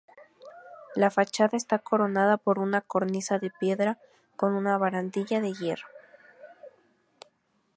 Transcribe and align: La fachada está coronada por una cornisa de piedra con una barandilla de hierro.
La 0.95 1.11
fachada 1.11 1.55
está 1.55 1.77
coronada 1.77 2.37
por 2.37 2.57
una 2.57 2.81
cornisa 2.81 3.37
de 3.37 3.51
piedra 3.51 3.99
con 4.35 4.53
una 4.53 4.75
barandilla 4.79 5.41
de 5.41 5.53
hierro. 5.53 5.85